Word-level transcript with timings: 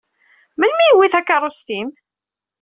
Melmi 0.59 0.83
i 0.83 0.87
yewwi 0.87 1.07
takeṛṛust-im? 1.13 1.89